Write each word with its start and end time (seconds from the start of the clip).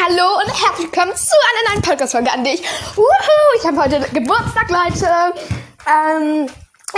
Hallo 0.00 0.36
und 0.36 0.48
herzlich 0.48 0.92
willkommen 0.92 1.16
zu 1.16 1.34
einer 1.34 1.72
neuen 1.72 1.82
Podcast-Folge 1.82 2.30
an 2.32 2.44
dich. 2.44 2.62
Wuhu, 2.94 3.06
ich 3.58 3.66
habe 3.66 3.82
heute 3.82 4.00
Geburtstag, 4.12 4.70
Leute. 4.70 5.34
Ähm, 5.88 6.48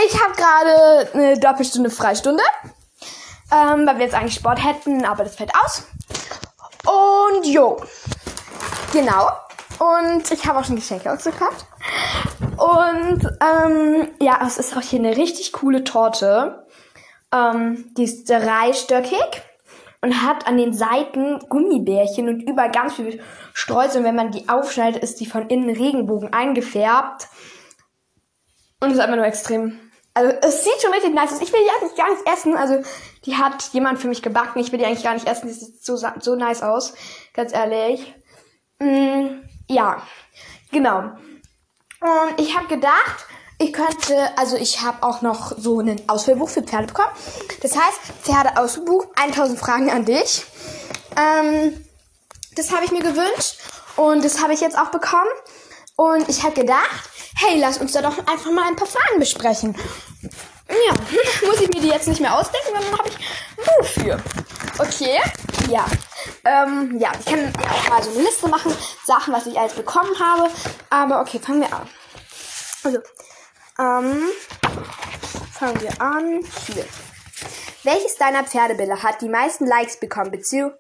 ich 0.06 0.22
habe 0.22 0.34
gerade 0.36 1.08
eine 1.14 1.38
Doppelstunde 1.38 1.88
Freistunde, 1.88 2.42
ähm, 3.52 3.86
weil 3.86 3.96
wir 3.96 4.04
jetzt 4.04 4.14
eigentlich 4.14 4.34
Sport 4.34 4.62
hätten, 4.62 5.06
aber 5.06 5.24
das 5.24 5.36
fällt 5.36 5.50
aus. 5.54 5.84
Und 6.84 7.46
jo, 7.46 7.82
genau. 8.92 9.30
Und 9.78 10.30
ich 10.30 10.46
habe 10.46 10.58
auch 10.58 10.64
schon 10.64 10.76
Geschenke 10.76 11.10
ausgekauft. 11.10 11.64
Und 12.58 13.26
ähm, 13.40 14.08
ja, 14.20 14.40
es 14.46 14.58
ist 14.58 14.76
auch 14.76 14.82
hier 14.82 14.98
eine 14.98 15.16
richtig 15.16 15.52
coole 15.52 15.84
Torte. 15.84 16.66
Ähm, 17.32 17.92
die 17.96 18.04
ist 18.04 18.28
dreistöckig 18.28 19.42
und 20.02 20.22
hat 20.22 20.46
an 20.46 20.56
den 20.56 20.72
Seiten 20.72 21.38
Gummibärchen 21.48 22.28
und 22.28 22.40
überall 22.42 22.70
ganz 22.70 22.94
viel 22.94 23.22
Streusel. 23.52 23.98
Und 23.98 24.06
wenn 24.06 24.16
man 24.16 24.30
die 24.30 24.48
aufschneidet, 24.48 25.02
ist 25.02 25.20
die 25.20 25.26
von 25.26 25.48
innen 25.48 25.70
Regenbogen 25.70 26.32
eingefärbt. 26.32 27.28
Und 28.80 28.92
ist 28.92 28.98
einfach 28.98 29.16
nur 29.16 29.26
extrem. 29.26 29.78
Also 30.14 30.34
es 30.42 30.64
sieht 30.64 30.80
schon 30.80 30.92
richtig 30.92 31.14
nice 31.14 31.32
aus. 31.32 31.42
Ich 31.42 31.52
will 31.52 31.60
die 31.62 31.70
eigentlich 31.70 31.96
gar 31.96 32.10
nicht 32.10 32.26
essen. 32.26 32.56
Also 32.56 32.82
die 33.26 33.36
hat 33.36 33.62
jemand 33.72 33.98
für 33.98 34.08
mich 34.08 34.22
gebacken. 34.22 34.58
Ich 34.60 34.72
will 34.72 34.78
die 34.78 34.86
eigentlich 34.86 35.04
gar 35.04 35.14
nicht 35.14 35.28
essen. 35.28 35.48
Die 35.48 35.52
sieht 35.52 35.84
so, 35.84 35.96
so 35.96 36.34
nice 36.34 36.62
aus. 36.62 36.94
Ganz 37.34 37.52
ehrlich. 37.52 38.14
Mm, 38.78 39.42
ja, 39.68 40.02
genau. 40.72 41.12
Und 42.00 42.40
ich 42.40 42.56
habe 42.56 42.66
gedacht, 42.68 43.26
ich 43.60 43.74
könnte, 43.74 44.16
also 44.38 44.56
ich 44.56 44.80
habe 44.80 45.02
auch 45.02 45.20
noch 45.20 45.52
so 45.58 45.80
ein 45.80 46.00
Ausfüllbuch 46.08 46.48
für 46.48 46.62
Pferde 46.62 46.86
bekommen. 46.86 47.10
Das 47.60 47.76
heißt, 47.76 47.98
Pferdeausfüllbuch, 48.22 49.06
1000 49.16 49.58
Fragen 49.58 49.90
an 49.90 50.06
dich. 50.06 50.44
Ähm, 51.14 51.84
das 52.56 52.72
habe 52.72 52.86
ich 52.86 52.90
mir 52.90 53.02
gewünscht 53.02 53.58
und 53.96 54.24
das 54.24 54.42
habe 54.42 54.54
ich 54.54 54.62
jetzt 54.62 54.78
auch 54.78 54.90
bekommen. 54.90 55.28
Und 55.96 56.26
ich 56.30 56.42
habe 56.42 56.54
gedacht, 56.54 57.10
hey, 57.36 57.60
lass 57.60 57.76
uns 57.76 57.92
da 57.92 58.00
doch 58.00 58.16
einfach 58.26 58.50
mal 58.50 58.66
ein 58.66 58.76
paar 58.76 58.86
Fragen 58.86 59.18
besprechen. 59.18 59.76
Ja, 60.68 60.94
muss 61.46 61.60
ich 61.60 61.68
mir 61.68 61.82
die 61.82 61.88
jetzt 61.88 62.08
nicht 62.08 62.22
mehr 62.22 62.34
ausdenken, 62.34 62.68
sondern 62.68 62.98
habe 62.98 63.08
ich 63.10 63.16
ein 63.16 63.64
Buch 63.64 63.86
für. 63.86 64.22
Okay, 64.78 65.20
ja. 65.68 65.84
Ähm, 66.46 66.98
ja, 66.98 67.12
ich 67.18 67.26
kann 67.26 67.52
auch 67.70 67.88
mal 67.90 68.02
so 68.02 68.10
eine 68.10 68.22
Liste 68.22 68.48
machen, 68.48 68.74
Sachen, 69.04 69.34
was 69.34 69.46
ich 69.46 69.58
alles 69.58 69.74
bekommen 69.74 70.18
habe. 70.18 70.48
Aber 70.88 71.20
okay, 71.20 71.38
fangen 71.38 71.60
wir 71.60 71.72
an. 71.74 71.86
Also, 72.82 73.00
ähm, 73.80 74.28
fangen 75.52 75.80
wir 75.80 76.00
an. 76.00 76.44
Hier. 76.66 76.84
Welches 77.82 78.16
deiner 78.16 78.44
Pferdebilder 78.44 79.02
hat 79.02 79.22
die 79.22 79.28
meisten 79.28 79.66
Likes 79.66 79.98
bekommen? 79.98 80.30
Beziehungsweise. 80.30 80.78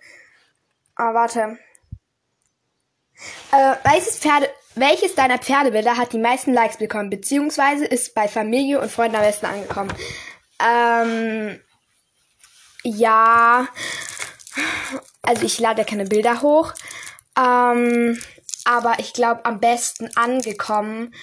Ah, 0.96 1.14
warte. 1.14 1.58
Äh, 3.52 3.74
welches, 3.84 4.18
Pferde, 4.18 4.50
welches 4.74 5.14
deiner 5.14 5.38
Pferdebilder 5.38 5.96
hat 5.96 6.12
die 6.12 6.18
meisten 6.18 6.52
Likes 6.52 6.76
bekommen? 6.76 7.08
Beziehungsweise 7.08 7.86
ist 7.86 8.14
bei 8.14 8.28
Familie 8.28 8.80
und 8.80 8.90
Freunden 8.90 9.16
am 9.16 9.22
besten 9.22 9.46
angekommen? 9.46 9.92
Ähm. 10.62 11.60
Ja. 12.82 13.66
Also 15.22 15.44
ich 15.44 15.58
lade 15.58 15.82
ja 15.82 15.86
keine 15.86 16.04
Bilder 16.04 16.42
hoch. 16.42 16.74
Ähm, 17.38 18.20
aber 18.64 18.98
ich 18.98 19.14
glaube, 19.14 19.44
am 19.44 19.60
besten 19.60 20.10
angekommen 20.16 21.14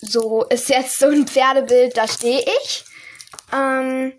so 0.00 0.44
ist 0.44 0.68
jetzt 0.68 0.98
so 0.98 1.06
ein 1.06 1.26
Pferdebild, 1.26 1.96
da 1.96 2.06
stehe 2.06 2.44
ich. 2.62 2.84
Ähm, 3.52 4.12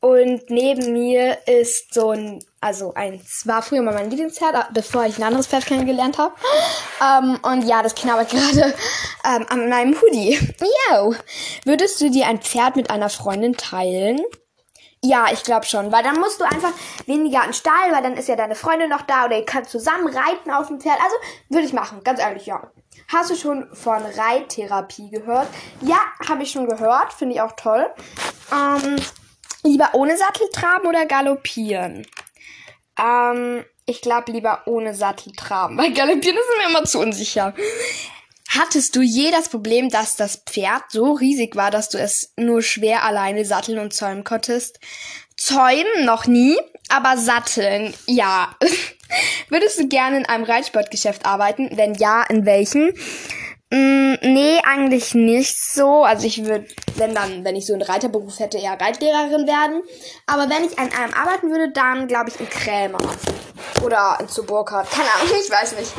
und 0.00 0.50
neben 0.50 0.92
mir 0.92 1.38
ist 1.46 1.94
so 1.94 2.10
ein, 2.10 2.44
also 2.60 2.92
eins 2.92 3.46
war 3.46 3.62
früher 3.62 3.80
mal 3.80 3.94
mein 3.94 4.10
Lieblingspferd, 4.10 4.74
bevor 4.74 5.06
ich 5.06 5.16
ein 5.16 5.22
anderes 5.22 5.46
Pferd 5.46 5.66
kennengelernt 5.66 6.18
habe. 6.18 6.34
Ähm, 7.02 7.40
und 7.42 7.62
ja, 7.62 7.82
das 7.82 7.96
knabbert 7.96 8.30
gerade 8.30 8.72
ähm, 9.24 9.46
an 9.48 9.68
meinem 9.68 10.00
Hoodie. 10.00 10.38
Yo. 10.88 11.14
Würdest 11.64 12.00
du 12.00 12.08
dir 12.08 12.28
ein 12.28 12.40
Pferd 12.40 12.76
mit 12.76 12.88
einer 12.88 13.10
Freundin 13.10 13.56
teilen? 13.56 14.20
Ja, 15.06 15.26
ich 15.30 15.42
glaube 15.42 15.66
schon, 15.66 15.92
weil 15.92 16.02
dann 16.02 16.18
musst 16.18 16.40
du 16.40 16.44
einfach 16.44 16.72
weniger 17.04 17.42
an 17.42 17.52
Stall, 17.52 17.92
weil 17.92 18.02
dann 18.02 18.16
ist 18.16 18.26
ja 18.26 18.36
deine 18.36 18.54
Freundin 18.54 18.88
noch 18.88 19.02
da 19.02 19.26
oder 19.26 19.36
ihr 19.36 19.44
könnt 19.44 19.68
zusammen 19.68 20.06
reiten 20.06 20.50
auf 20.50 20.68
dem 20.68 20.80
Pferd. 20.80 20.98
Also 20.98 21.14
würde 21.50 21.66
ich 21.66 21.74
machen, 21.74 22.02
ganz 22.02 22.20
ehrlich, 22.20 22.46
ja. 22.46 22.70
Hast 23.12 23.28
du 23.28 23.34
schon 23.34 23.68
von 23.74 24.02
Reittherapie 24.02 25.10
gehört? 25.10 25.46
Ja, 25.82 25.98
habe 26.26 26.42
ich 26.42 26.52
schon 26.52 26.66
gehört, 26.66 27.12
finde 27.12 27.34
ich 27.34 27.42
auch 27.42 27.52
toll. 27.52 27.86
Ähm, 28.50 28.96
lieber 29.62 29.90
ohne 29.92 30.16
Sattel 30.16 30.48
traben 30.50 30.86
oder 30.86 31.04
galoppieren? 31.04 32.06
Ähm, 32.98 33.62
ich 33.84 34.00
glaube 34.00 34.32
lieber 34.32 34.62
ohne 34.64 34.94
Sattel 34.94 35.32
traben, 35.32 35.76
weil 35.76 35.92
galoppieren 35.92 36.38
ist 36.38 36.64
mir 36.64 36.70
immer 36.70 36.84
zu 36.86 36.98
unsicher. 36.98 37.52
Hattest 38.56 38.94
du 38.94 39.02
je 39.02 39.32
das 39.32 39.48
Problem, 39.48 39.90
dass 39.90 40.14
das 40.14 40.36
Pferd 40.46 40.84
so 40.88 41.12
riesig 41.12 41.56
war, 41.56 41.72
dass 41.72 41.88
du 41.88 41.98
es 41.98 42.32
nur 42.36 42.62
schwer 42.62 43.02
alleine 43.02 43.44
satteln 43.44 43.80
und 43.80 43.92
zäumen 43.92 44.22
konntest? 44.22 44.78
Zäumen 45.36 46.04
noch 46.04 46.26
nie, 46.26 46.56
aber 46.88 47.16
satteln, 47.16 47.92
ja. 48.06 48.54
Würdest 49.48 49.78
du 49.80 49.88
gerne 49.88 50.18
in 50.18 50.26
einem 50.26 50.44
Reitsportgeschäft 50.44 51.26
arbeiten? 51.26 51.70
Wenn 51.74 51.94
ja, 51.94 52.22
in 52.22 52.46
welchem? 52.46 52.92
Mm, 53.70 54.14
nee, 54.22 54.60
eigentlich 54.64 55.14
nicht 55.14 55.58
so. 55.58 56.04
Also 56.04 56.26
ich 56.28 56.44
würde, 56.44 56.66
wenn 56.94 57.12
dann, 57.12 57.44
wenn 57.44 57.56
ich 57.56 57.66
so 57.66 57.72
einen 57.72 57.82
Reiterberuf 57.82 58.38
hätte, 58.38 58.58
eher 58.58 58.80
Reitlehrerin 58.80 59.48
werden. 59.48 59.82
Aber 60.26 60.48
wenn 60.48 60.64
ich 60.64 60.78
an 60.78 60.92
einem 60.92 61.12
arbeiten 61.12 61.50
würde, 61.50 61.72
dann 61.72 62.06
glaube 62.06 62.30
ich 62.30 62.38
in 62.38 62.48
Krämer. 62.48 62.98
Oder 63.82 64.18
in 64.20 64.28
zu 64.28 64.44
Burkhardt. 64.44 64.90
Keine 64.92 65.12
Ahnung, 65.12 65.36
ich 65.44 65.50
weiß 65.50 65.76
nicht. 65.76 65.92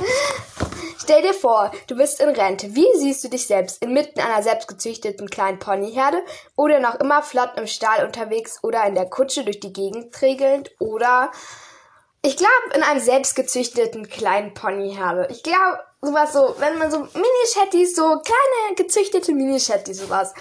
Stell 1.05 1.21
dir 1.21 1.35
vor, 1.35 1.71
du 1.85 1.95
bist 1.95 2.19
in 2.19 2.29
Rente. 2.29 2.73
Wie 2.73 2.87
siehst 2.95 3.23
du 3.23 3.27
dich 3.27 3.45
selbst? 3.45 3.79
Inmitten 3.83 4.19
einer 4.21 4.41
selbstgezüchteten 4.41 5.29
kleinen 5.29 5.59
Ponyherde? 5.59 6.23
Oder 6.55 6.79
noch 6.79 6.99
immer 6.99 7.21
flott 7.21 7.51
im 7.57 7.67
Stall 7.67 8.03
unterwegs 8.03 8.57
oder 8.63 8.83
in 8.87 8.95
der 8.95 9.07
Kutsche 9.07 9.43
durch 9.43 9.59
die 9.59 9.71
Gegend 9.71 10.15
trägelnd? 10.15 10.71
Oder 10.79 11.29
ich 12.23 12.37
glaube, 12.37 12.73
in 12.73 12.81
einem 12.81 12.99
selbstgezüchteten 12.99 14.09
kleinen 14.09 14.55
Ponyherde. 14.55 15.27
Ich 15.29 15.43
glaube, 15.43 15.79
sowas 16.01 16.33
so, 16.33 16.55
wenn 16.57 16.79
man 16.79 16.89
so 16.89 16.97
Mini-Shetties, 16.97 17.95
so 17.95 18.01
kleine 18.01 18.75
gezüchtete 18.75 19.31
Mini-Shetties, 19.31 19.99
sowas. 19.99 20.33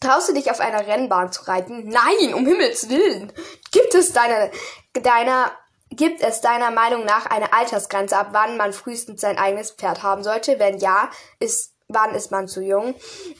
Traust 0.00 0.30
du 0.30 0.32
dich 0.32 0.50
auf 0.50 0.60
einer 0.60 0.86
Rennbahn 0.86 1.30
zu 1.30 1.42
reiten? 1.46 1.90
Nein, 1.90 2.32
um 2.32 2.46
Himmels 2.46 2.88
Willen. 2.88 3.34
Gibt 3.70 3.94
es 3.94 4.14
deine, 4.14 4.50
deiner 4.94 5.52
Gibt 5.90 6.20
es 6.20 6.40
deiner 6.40 6.70
Meinung 6.70 7.04
nach 7.04 7.26
eine 7.26 7.52
Altersgrenze, 7.52 8.16
ab 8.16 8.28
wann 8.32 8.56
man 8.56 8.72
frühestens 8.72 9.20
sein 9.20 9.38
eigenes 9.38 9.70
Pferd 9.70 10.02
haben 10.02 10.24
sollte? 10.24 10.58
Wenn 10.58 10.78
ja, 10.78 11.10
ist, 11.38 11.72
wann 11.88 12.14
ist 12.14 12.30
man 12.30 12.48
zu 12.48 12.60
jung? 12.60 12.94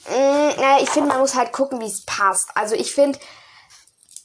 Mm, 0.09 0.81
ich 0.81 0.91
finde, 0.91 1.09
man 1.09 1.21
muss 1.21 1.35
halt 1.35 1.53
gucken, 1.53 1.81
wie 1.81 1.87
es 1.87 2.05
passt. 2.05 2.51
Also 2.55 2.77
ich 2.77 2.95
finde, 2.95 3.19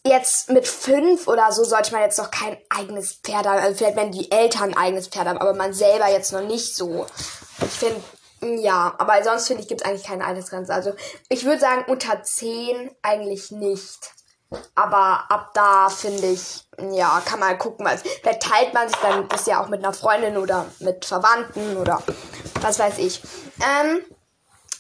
jetzt 0.04 0.50
mit 0.50 0.68
fünf 0.68 1.28
oder 1.28 1.52
so 1.52 1.64
sollte 1.64 1.92
man 1.92 2.02
jetzt 2.02 2.18
noch 2.18 2.32
kein 2.32 2.58
eigenes 2.70 3.14
Pferd 3.14 3.48
haben. 3.48 3.60
Also 3.60 3.78
vielleicht 3.78 3.98
wenn 3.98 4.12
die 4.12 4.32
Eltern 4.32 4.70
ein 4.70 4.78
eigenes 4.78 5.08
Pferd 5.08 5.28
haben, 5.28 5.40
aber 5.40 5.54
man 5.54 5.74
selber 5.74 6.10
jetzt 6.10 6.32
noch 6.32 6.42
nicht 6.42 6.76
so. 6.76 7.06
Ich 7.60 7.72
finde, 7.72 8.02
ja, 8.62 8.96
aber 8.98 9.24
sonst 9.24 9.48
finde 9.48 9.62
ich, 9.62 9.68
gibt 9.68 9.82
es 9.82 9.88
eigentlich 9.88 10.06
keine 10.06 10.26
Altersgrenze. 10.26 10.74
Also 10.74 10.94
ich 11.30 11.46
würde 11.46 11.60
sagen, 11.60 11.86
unter 11.88 12.24
zehn 12.24 12.92
eigentlich 13.02 13.52
nicht. 13.52 14.12
Aber 14.76 15.26
ab 15.30 15.52
da 15.54 15.90
finde 15.90 16.28
ich, 16.28 16.66
ja, 16.92 17.22
kann 17.24 17.40
man 17.40 17.58
gucken, 17.58 17.86
weil 17.86 17.98
vielleicht 17.98 18.42
teilt 18.42 18.74
man 18.74 18.90
sich 18.90 18.98
dann 18.98 19.28
das 19.30 19.46
ja 19.46 19.64
auch 19.64 19.70
mit 19.70 19.84
einer 19.84 19.94
Freundin 19.94 20.38
oder 20.38 20.66
mit 20.80 21.06
Verwandten 21.06 21.78
oder 21.78 22.02
was 22.62 22.80
weiß 22.80 22.98
ich. 22.98 23.22
Ähm, 23.62 24.04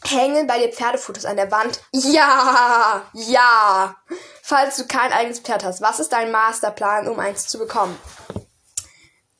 hängen 0.03 0.47
bei 0.47 0.59
dir 0.59 0.73
Pferdefotos 0.73 1.25
an 1.25 1.37
der 1.37 1.51
Wand? 1.51 1.79
Ja, 1.93 3.03
ja. 3.13 3.95
Falls 4.41 4.77
du 4.77 4.87
kein 4.87 5.13
eigenes 5.13 5.39
Pferd 5.39 5.63
hast, 5.63 5.81
was 5.81 5.99
ist 5.99 6.11
dein 6.11 6.31
Masterplan, 6.31 7.07
um 7.07 7.19
eins 7.19 7.47
zu 7.47 7.57
bekommen? 7.57 7.97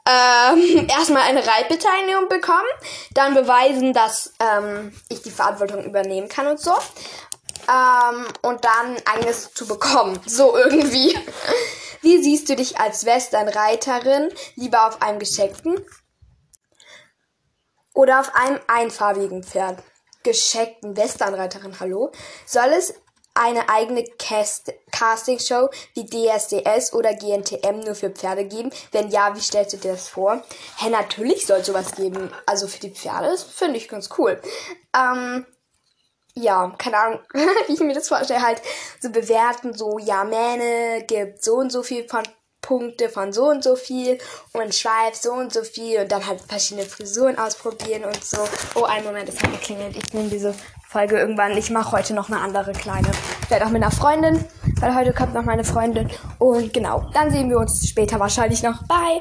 Ähm, 0.07 0.87
erstmal 0.89 1.23
eine 1.23 1.45
Reitbeteiligung 1.45 2.29
bekommen, 2.29 2.67
dann 3.13 3.33
beweisen, 3.33 3.93
dass 3.93 4.33
ähm, 4.39 4.93
ich 5.09 5.21
die 5.21 5.31
Verantwortung 5.31 5.83
übernehmen 5.83 6.27
kann 6.27 6.47
und 6.47 6.59
so. 6.59 6.73
Ähm, 7.69 8.25
und 8.41 8.63
dann 8.65 8.97
eines 9.05 9.53
zu 9.53 9.67
bekommen. 9.67 10.19
So 10.25 10.57
irgendwie. 10.57 11.17
Wie 12.01 12.21
siehst 12.21 12.49
du 12.49 12.55
dich 12.55 12.79
als 12.79 13.05
Westernreiterin? 13.05 14.33
Lieber 14.55 14.87
auf 14.87 15.01
einem 15.01 15.19
gescheckten 15.19 15.85
oder 17.93 18.19
auf 18.19 18.33
einem 18.35 18.59
einfarbigen 18.67 19.43
Pferd? 19.43 19.83
Gescheckten 20.23 20.97
Westernreiterin, 20.97 21.79
hallo? 21.79 22.11
Soll 22.45 22.69
es 22.77 22.93
eine 23.33 23.69
eigene 23.69 24.03
Cast 24.17 24.73
Castingshow 24.91 25.69
wie 25.93 26.05
DSDS 26.05 26.93
oder 26.93 27.13
GNTM 27.13 27.79
nur 27.79 27.95
für 27.95 28.09
Pferde 28.09 28.45
geben? 28.45 28.71
Wenn 28.91 29.09
ja, 29.09 29.35
wie 29.35 29.39
stellst 29.39 29.73
du 29.73 29.77
dir 29.77 29.91
das 29.91 30.09
vor? 30.09 30.43
Hä, 30.77 30.89
natürlich 30.89 31.45
soll 31.45 31.63
sowas 31.63 31.95
geben. 31.95 32.31
Also 32.45 32.67
für 32.67 32.79
die 32.79 32.91
Pferde, 32.91 33.29
das 33.29 33.43
finde 33.43 33.77
ich 33.77 33.87
ganz 33.87 34.09
cool. 34.17 34.41
Ähm, 34.95 35.45
ja, 36.33 36.73
keine 36.77 36.97
Ahnung, 36.97 37.19
wie 37.67 37.73
ich 37.73 37.79
mir 37.79 37.93
das 37.93 38.07
vorstelle, 38.07 38.41
halt 38.41 38.61
so 38.99 39.09
bewerten, 39.09 39.73
so, 39.73 39.99
ja, 39.99 40.23
Mähne 40.23 41.03
gibt 41.05 41.43
so 41.43 41.55
und 41.55 41.71
so 41.71 41.83
viel 41.83 42.07
von 42.07 42.23
Punkte 42.61 43.09
von 43.09 43.33
so 43.33 43.49
und 43.49 43.63
so 43.63 43.75
viel 43.75 44.17
und 44.53 44.73
Schweif 44.73 45.15
so 45.15 45.33
und 45.33 45.51
so 45.51 45.63
viel 45.63 45.99
und 45.99 46.11
dann 46.11 46.25
halt 46.25 46.41
verschiedene 46.41 46.85
Frisuren 46.85 47.37
ausprobieren 47.37 48.05
und 48.05 48.23
so. 48.23 48.37
Oh, 48.75 48.83
einen 48.83 49.05
Moment, 49.05 49.27
es 49.27 49.41
hat 49.41 49.51
geklingelt. 49.51 49.97
Ich 49.97 50.13
nehme 50.13 50.29
diese 50.29 50.53
Folge 50.87 51.17
irgendwann. 51.17 51.57
Ich 51.57 51.69
mache 51.69 51.91
heute 51.91 52.13
noch 52.13 52.29
eine 52.29 52.39
andere 52.39 52.71
kleine. 52.71 53.09
Vielleicht 53.47 53.65
auch 53.65 53.69
mit 53.69 53.81
einer 53.81 53.91
Freundin, 53.91 54.45
weil 54.79 54.95
heute 54.95 55.11
kommt 55.11 55.33
noch 55.33 55.43
meine 55.43 55.63
Freundin. 55.63 56.09
Und 56.37 56.73
genau, 56.73 57.09
dann 57.13 57.31
sehen 57.31 57.49
wir 57.49 57.57
uns 57.57 57.87
später 57.87 58.19
wahrscheinlich 58.19 58.61
noch. 58.61 58.83
Bye! 58.87 59.19